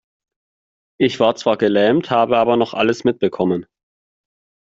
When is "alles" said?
2.73-3.03